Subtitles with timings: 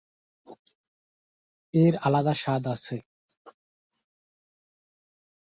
[1.73, 2.95] এর আলাদা স্বাদ আছে।